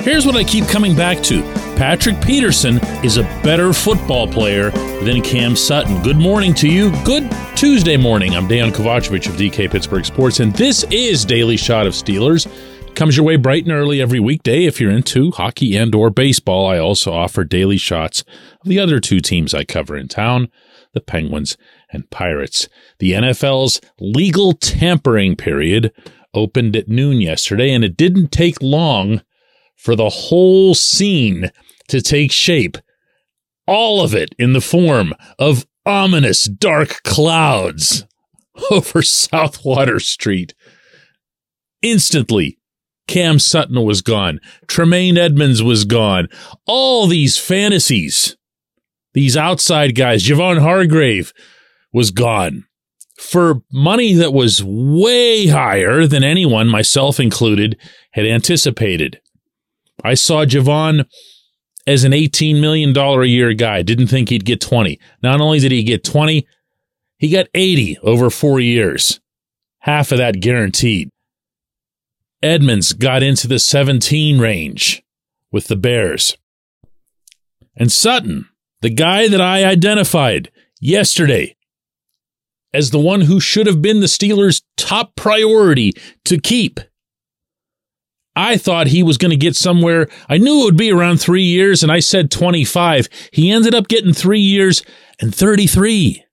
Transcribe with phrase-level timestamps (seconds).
[0.00, 1.42] Here's what I keep coming back to
[1.76, 4.70] Patrick Peterson is a better football player
[5.02, 6.02] than Cam Sutton.
[6.02, 6.90] Good morning to you.
[7.04, 8.34] Good Tuesday morning.
[8.36, 12.46] I'm Dejan Kovacevic of DK Pittsburgh Sports, and this is Daily Shot of Steelers.
[12.94, 16.66] Comes your way bright and early every weekday if you're into hockey and or baseball.
[16.66, 18.22] I also offer daily shots
[18.62, 20.48] of the other two teams I cover in town,
[20.94, 21.56] the Penguins
[21.92, 22.68] and Pirates.
[22.98, 25.92] The NFL's legal tampering period
[26.32, 29.22] opened at noon yesterday, and it didn't take long
[29.78, 31.50] for the whole scene
[31.88, 32.76] to take shape.
[33.66, 38.04] All of it in the form of ominous dark clouds
[38.70, 40.54] over South Water Street.
[41.80, 42.58] Instantly,
[43.06, 44.40] Cam Sutton was gone.
[44.66, 46.28] Tremaine Edmunds was gone.
[46.66, 48.36] All these fantasies,
[49.14, 51.32] these outside guys, Javon Hargrave
[51.92, 52.64] was gone
[53.18, 57.76] for money that was way higher than anyone, myself included,
[58.12, 59.20] had anticipated.
[60.04, 61.06] I saw Javon
[61.86, 63.82] as an $18 million a year guy.
[63.82, 65.00] Didn't think he'd get 20.
[65.22, 66.46] Not only did he get 20,
[67.18, 69.20] he got 80 over four years.
[69.80, 71.10] Half of that guaranteed.
[72.42, 75.02] Edmunds got into the 17 range
[75.50, 76.36] with the Bears.
[77.76, 78.48] And Sutton,
[78.80, 80.50] the guy that I identified
[80.80, 81.56] yesterday
[82.72, 85.92] as the one who should have been the Steelers' top priority
[86.24, 86.80] to keep,
[88.38, 90.08] I thought he was going to get somewhere.
[90.28, 93.08] I knew it would be around three years, and I said 25.
[93.32, 94.84] He ended up getting three years
[95.20, 96.24] and 33.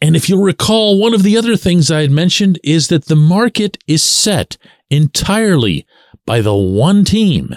[0.00, 3.14] And if you'll recall, one of the other things I had mentioned is that the
[3.14, 4.56] market is set
[4.90, 5.86] entirely
[6.26, 7.54] by the one team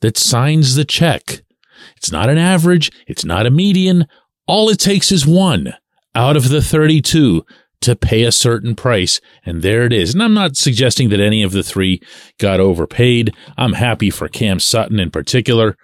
[0.00, 1.42] that signs the check.
[1.96, 4.08] It's not an average, it's not a median.
[4.48, 5.74] All it takes is one
[6.12, 7.46] out of the 32
[7.80, 9.20] to pay a certain price.
[9.44, 10.14] And there it is.
[10.14, 12.00] And I'm not suggesting that any of the three
[12.38, 13.34] got overpaid.
[13.56, 15.76] I'm happy for Cam Sutton in particular.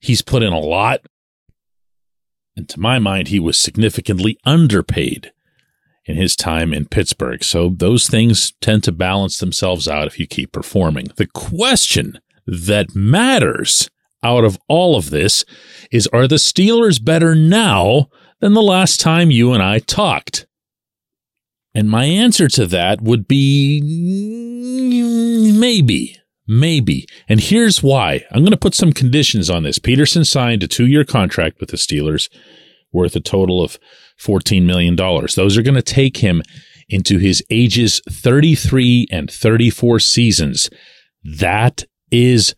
[0.00, 1.00] He's put in a lot.
[2.56, 5.32] And to my mind, he was significantly underpaid
[6.04, 7.42] in his time in Pittsburgh.
[7.42, 11.06] So those things tend to balance themselves out if you keep performing.
[11.16, 13.88] The question that matters
[14.22, 15.44] out of all of this
[15.90, 18.08] is are the Steelers better now
[18.40, 20.46] than the last time you and I talked?
[21.74, 23.80] And my answer to that would be
[25.58, 27.06] maybe, maybe.
[27.28, 28.24] And here's why.
[28.30, 29.78] I'm going to put some conditions on this.
[29.78, 32.28] Peterson signed a two year contract with the Steelers
[32.92, 33.78] worth a total of
[34.20, 34.94] $14 million.
[34.94, 36.42] Those are going to take him
[36.88, 40.70] into his ages 33 and 34 seasons.
[41.24, 42.54] That is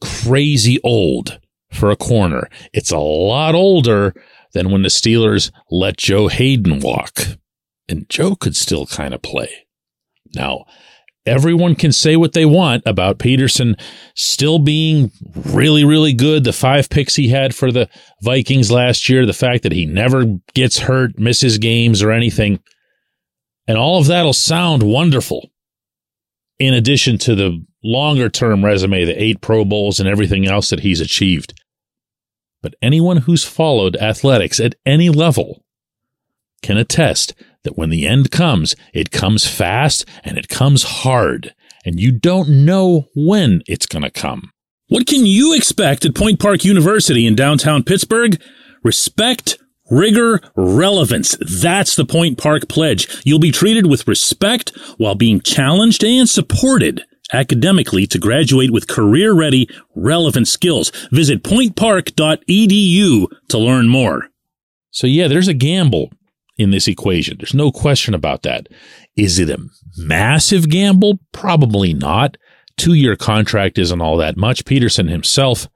[0.00, 1.40] crazy old
[1.72, 2.48] for a corner.
[2.72, 4.14] It's a lot older
[4.52, 7.20] than when the Steelers let Joe Haden walk
[7.90, 9.66] and Joe could still kind of play.
[10.34, 10.64] Now,
[11.26, 13.76] everyone can say what they want about Peterson
[14.14, 16.44] still being really, really good.
[16.44, 17.88] The five picks he had for the
[18.22, 20.24] Vikings last year, the fact that he never
[20.54, 22.60] gets hurt, misses games or anything.
[23.66, 25.50] And all of that'll sound wonderful.
[26.58, 30.80] In addition to the longer term resume, the eight Pro Bowls and everything else that
[30.80, 31.54] he's achieved.
[32.62, 35.64] But anyone who's followed athletics at any level
[36.62, 37.34] can attest
[37.64, 41.54] that when the end comes, it comes fast and it comes hard,
[41.84, 44.52] and you don't know when it's going to come.
[44.88, 48.40] What can you expect at Point Park University in downtown Pittsburgh?
[48.82, 49.58] Respect,
[49.90, 51.36] rigor, relevance.
[51.40, 53.22] That's the Point Park pledge.
[53.24, 59.32] You'll be treated with respect while being challenged and supported academically to graduate with career
[59.32, 60.90] ready, relevant skills.
[61.12, 64.28] Visit pointpark.edu to learn more.
[64.90, 66.10] So yeah, there's a gamble
[66.60, 67.38] in this equation.
[67.38, 68.68] There's no question about that.
[69.16, 69.58] Is it a
[69.96, 71.18] massive gamble?
[71.32, 72.36] Probably not.
[72.76, 74.66] Two year contract isn't all that much.
[74.66, 75.68] Peterson himself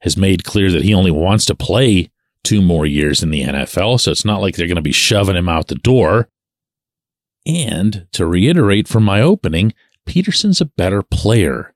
[0.00, 2.10] has made clear that he only wants to play
[2.44, 5.36] two more years in the NFL, so it's not like they're going to be shoving
[5.36, 6.28] him out the door.
[7.44, 9.74] And to reiterate from my opening,
[10.06, 11.74] Peterson's a better player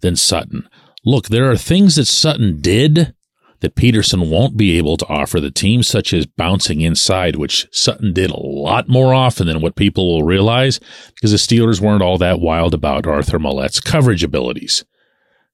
[0.00, 0.68] than Sutton.
[1.04, 3.14] Look, there are things that Sutton did
[3.60, 8.12] that Peterson won't be able to offer the team, such as bouncing inside, which Sutton
[8.12, 10.78] did a lot more often than what people will realize
[11.14, 14.84] because the Steelers weren't all that wild about Arthur Maulet's coverage abilities.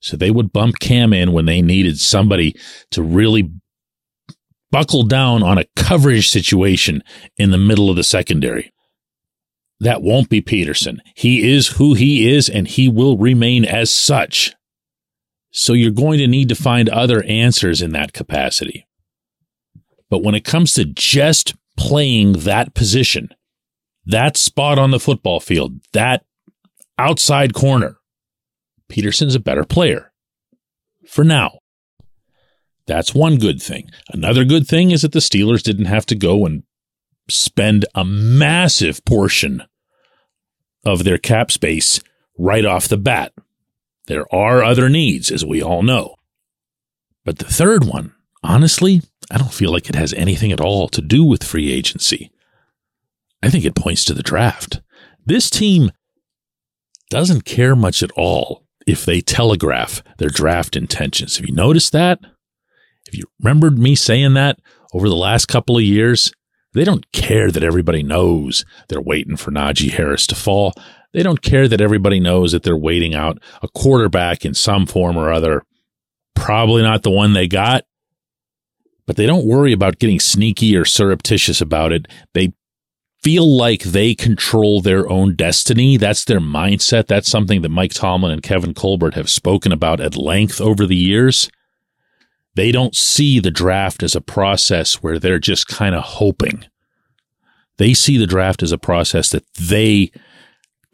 [0.00, 2.54] So they would bump Cam in when they needed somebody
[2.90, 3.50] to really
[4.70, 7.02] buckle down on a coverage situation
[7.36, 8.72] in the middle of the secondary.
[9.80, 11.00] That won't be Peterson.
[11.14, 14.54] He is who he is, and he will remain as such.
[15.56, 18.88] So you're going to need to find other answers in that capacity.
[20.10, 23.28] But when it comes to just playing that position,
[24.04, 26.24] that spot on the football field, that
[26.98, 27.98] outside corner,
[28.88, 30.10] Peterson's a better player.
[31.08, 31.58] for now.
[32.86, 33.90] That's one good thing.
[34.10, 36.64] Another good thing is that the Steelers didn't have to go and
[37.30, 39.62] spend a massive portion
[40.84, 42.00] of their cap space
[42.38, 43.32] right off the bat.
[44.06, 46.16] There are other needs, as we all know.
[47.24, 48.12] But the third one,
[48.42, 52.30] honestly, I don't feel like it has anything at all to do with free agency.
[53.42, 54.80] I think it points to the draft.
[55.24, 55.90] This team
[57.10, 61.36] doesn't care much at all if they telegraph their draft intentions.
[61.36, 62.20] Have you noticed that?
[63.06, 64.58] If you remembered me saying that
[64.92, 66.32] over the last couple of years,
[66.74, 70.74] they don't care that everybody knows they're waiting for Najee Harris to fall.
[71.14, 75.16] They don't care that everybody knows that they're waiting out a quarterback in some form
[75.16, 75.62] or other.
[76.34, 77.84] Probably not the one they got,
[79.06, 82.08] but they don't worry about getting sneaky or surreptitious about it.
[82.34, 82.52] They
[83.22, 85.96] feel like they control their own destiny.
[85.96, 87.06] That's their mindset.
[87.06, 90.96] That's something that Mike Tomlin and Kevin Colbert have spoken about at length over the
[90.96, 91.48] years.
[92.56, 96.64] They don't see the draft as a process where they're just kind of hoping.
[97.76, 100.10] They see the draft as a process that they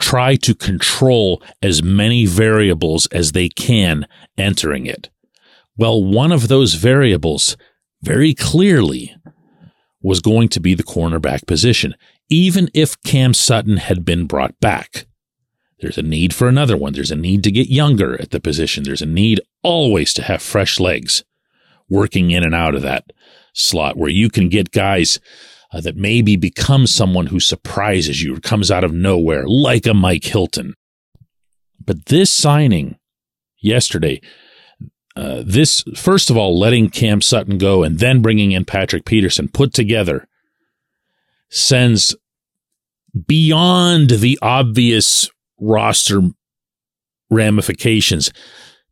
[0.01, 4.07] try to control as many variables as they can
[4.37, 5.11] entering it.
[5.77, 7.57] Well, one of those variables
[8.03, 9.15] very clearly
[10.03, 11.95] was going to be the cornerback position,
[12.29, 15.07] even if Cam Sutton had been brought back.
[15.81, 16.93] There's a need for another one.
[16.93, 18.85] There's a need to get younger at the position.
[18.85, 21.25] There's a need always to have fresh legs
[21.89, 23.13] working in and out of that
[23.55, 25.19] slot where you can get guys
[25.73, 29.95] uh, that maybe becomes someone who surprises you or comes out of nowhere, like a
[29.95, 30.75] Mike Hilton.
[31.85, 32.99] But this signing
[33.59, 34.21] yesterday,
[35.17, 39.49] uh, this, first of all, letting Cam Sutton go and then bringing in Patrick Peterson
[39.49, 40.27] put together
[41.49, 42.15] sends
[43.27, 45.29] beyond the obvious
[45.59, 46.21] roster
[47.29, 48.33] ramifications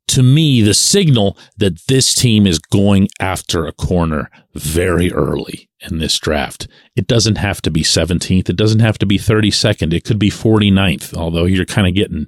[0.09, 5.99] to me the signal that this team is going after a corner very early in
[5.99, 6.67] this draft.
[6.97, 8.49] It doesn't have to be 17th.
[8.49, 9.93] It doesn't have to be 32nd.
[9.93, 12.27] It could be 49th, although you're kind of getting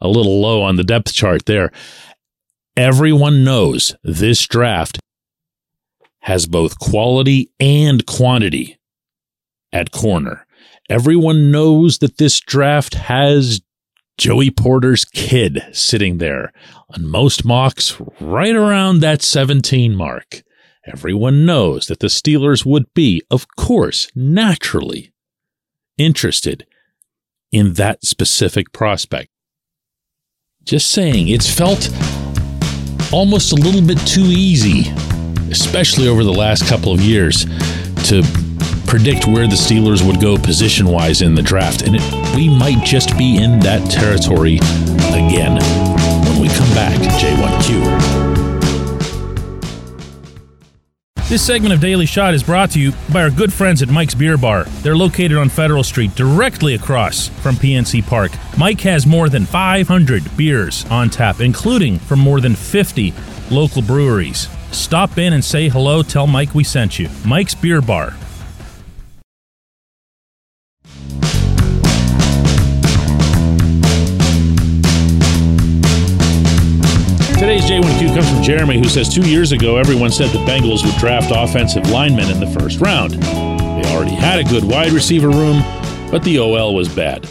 [0.00, 1.70] a little low on the depth chart there.
[2.76, 4.98] Everyone knows this draft
[6.20, 8.78] has both quality and quantity
[9.72, 10.46] at corner.
[10.88, 13.60] Everyone knows that this draft has
[14.18, 16.52] Joey Porter's kid sitting there
[16.90, 20.42] on most mocks right around that 17 mark.
[20.84, 25.12] Everyone knows that the Steelers would be, of course, naturally
[25.98, 26.66] interested
[27.52, 29.30] in that specific prospect.
[30.64, 31.88] Just saying, it's felt
[33.12, 34.90] almost a little bit too easy,
[35.48, 37.44] especially over the last couple of years,
[38.08, 38.22] to
[38.88, 41.82] predict where the Steelers would go position wise in the draft.
[41.82, 44.56] And it, we might just be in that territory
[45.12, 45.58] again
[46.24, 48.28] when we come back, J1Q.
[51.28, 54.14] This segment of Daily Shot is brought to you by our good friends at Mike's
[54.14, 54.64] Beer Bar.
[54.80, 58.32] They're located on Federal Street, directly across from PNC Park.
[58.56, 63.12] Mike has more than 500 beers on tap, including from more than 50
[63.50, 64.48] local breweries.
[64.72, 66.02] Stop in and say hello.
[66.02, 67.10] Tell Mike we sent you.
[67.26, 68.14] Mike's Beer Bar,
[77.68, 81.30] J1Q comes from Jeremy, who says two years ago everyone said the Bengals would draft
[81.36, 83.12] offensive linemen in the first round.
[83.12, 85.60] They already had a good wide receiver room,
[86.10, 87.28] but the OL was bad.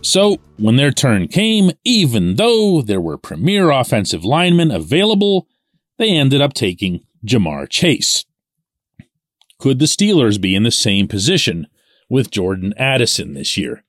[0.00, 5.48] So, when their turn came, even though there were premier offensive linemen available,
[5.98, 8.24] they ended up taking Ja'Marr Chase.
[9.58, 11.66] Could the Steelers be in the same position
[12.08, 13.83] with Jordan Addison this year?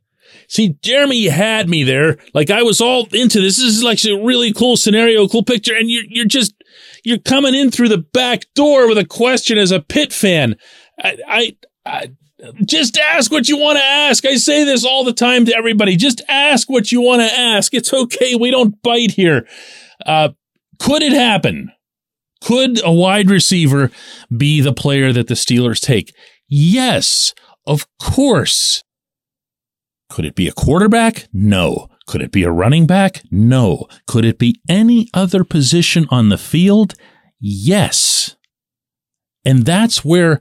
[0.48, 2.18] See, Jeremy, had me there.
[2.34, 3.58] Like I was all into this.
[3.58, 5.76] This is like a really cool scenario, cool picture.
[5.76, 6.54] And you're, you're just,
[7.04, 10.56] you're coming in through the back door with a question as a Pitt fan.
[11.04, 12.12] I, I, I
[12.66, 14.26] just ask what you want to ask.
[14.26, 15.96] I say this all the time to everybody.
[15.96, 17.74] Just ask what you want to ask.
[17.74, 18.36] It's okay.
[18.36, 19.48] We don't bite here.
[20.06, 20.30] Uh,
[20.80, 21.72] could it happen?
[22.42, 23.90] Could a wide receiver
[24.36, 26.14] be the player that the Steelers take?
[26.48, 27.34] Yes,
[27.66, 28.84] of course.
[30.16, 31.28] Could it be a quarterback?
[31.34, 31.90] No.
[32.08, 33.22] Could it be a running back?
[33.32, 33.86] No.
[34.08, 36.94] Could it be any other position on the field?
[37.38, 38.38] Yes.
[39.44, 40.40] And that's where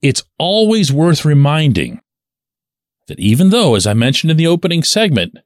[0.00, 2.00] it's always worth reminding
[3.08, 5.38] that even though, as I mentioned in the opening segment,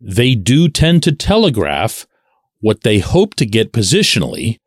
[0.00, 2.06] they do tend to telegraph
[2.60, 4.60] what they hope to get positionally,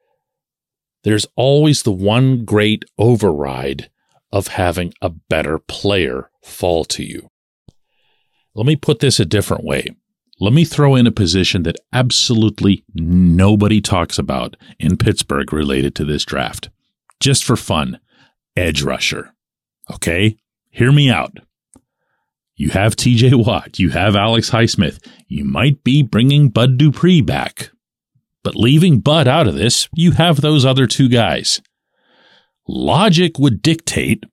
[1.03, 3.89] there's always the one great override
[4.31, 7.30] of having a better player fall to you.
[8.53, 9.87] Let me put this a different way.
[10.39, 16.03] let me throw in a position that absolutely nobody talks about in Pittsburgh related to
[16.03, 16.69] this draft.
[17.19, 17.99] Just for fun,
[18.55, 19.33] edge rusher.
[19.93, 20.37] Okay?
[20.71, 21.37] Hear me out.
[22.55, 27.69] You have TJ Watt, you have Alex Highsmith, you might be bringing Bud Dupree back.
[28.43, 31.61] But leaving Bud out of this, you have those other two guys.
[32.67, 34.23] Logic would dictate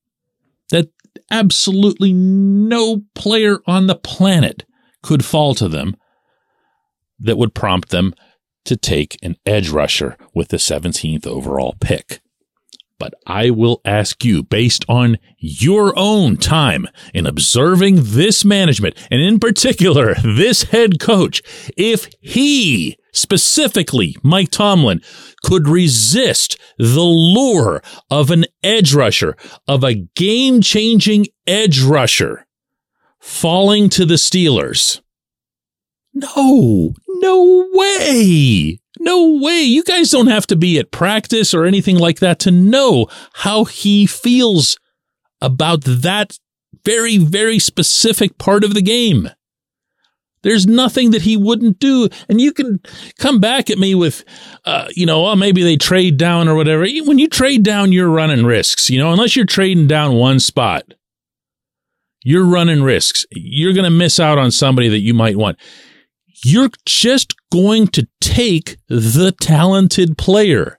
[1.31, 4.65] absolutely no player on the planet
[5.03, 5.97] could fall to them
[7.19, 8.15] that would prompt them
[8.65, 12.21] to take an edge rusher with the 17th overall pick.
[12.99, 19.21] But I will ask you, based on your own time in observing this management, and
[19.21, 21.41] in particular, this head coach,
[21.77, 25.03] if he, specifically Mike Tomlin,
[25.43, 32.47] could resist the lure of an edge rusher, of a game changing edge rusher
[33.21, 35.01] falling to the Steelers.
[36.15, 38.81] No, no way.
[38.99, 39.61] No way.
[39.61, 43.65] You guys don't have to be at practice or anything like that to know how
[43.65, 44.79] he feels
[45.41, 46.39] about that
[46.85, 49.31] very, very specific part of the game.
[50.43, 52.09] There's nothing that he wouldn't do.
[52.29, 52.81] And you can
[53.19, 54.25] come back at me with,
[54.65, 56.87] uh, you know, oh, maybe they trade down or whatever.
[57.05, 60.95] When you trade down, you're running risks, you know, unless you're trading down one spot.
[62.25, 63.25] You're running risks.
[63.31, 65.59] You're going to miss out on somebody that you might want.
[66.45, 70.79] You're just going to take the talented player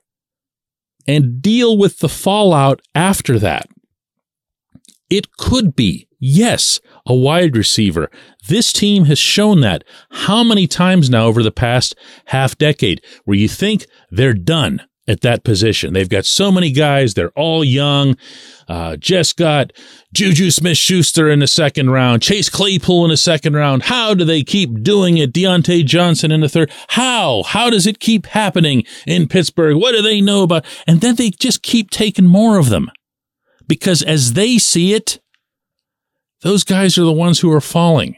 [1.06, 3.68] and deal with the fallout after that.
[5.08, 8.10] It could be, yes, a wide receiver.
[8.46, 11.96] This team has shown that how many times now over the past
[12.26, 15.92] half decade where you think they're done at that position.
[15.92, 17.14] They've got so many guys.
[17.14, 18.16] They're all young.
[18.68, 19.72] Uh, just got
[20.14, 23.84] Juju Smith Schuster in the second round, Chase Claypool in the second round.
[23.84, 25.32] How do they keep doing it?
[25.32, 26.70] Diontae Johnson in the third.
[26.90, 27.42] How?
[27.42, 29.76] How does it keep happening in Pittsburgh?
[29.76, 30.64] What do they know about?
[30.86, 32.90] And then they just keep taking more of them
[33.66, 35.20] because as they see it,
[36.42, 38.16] those guys are the ones who are falling.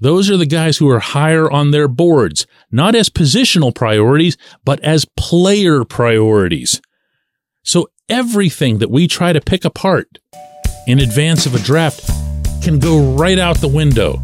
[0.00, 4.78] Those are the guys who are higher on their boards, not as positional priorities, but
[4.84, 6.80] as player priorities.
[7.64, 10.18] So everything that we try to pick apart
[10.86, 12.08] in advance of a draft
[12.62, 14.22] can go right out the window.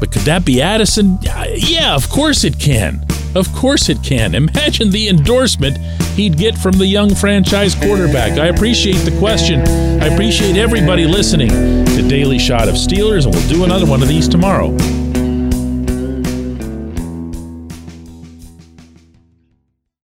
[0.00, 1.18] But could that be Addison?
[1.22, 3.04] Yeah, of course it can.
[3.34, 4.34] Of course it can.
[4.34, 5.78] Imagine the endorsement
[6.16, 8.38] he'd get from the young franchise quarterback.
[8.38, 9.60] I appreciate the question.
[10.02, 14.08] I appreciate everybody listening to Daily Shot of Steelers, and we'll do another one of
[14.08, 14.76] these tomorrow.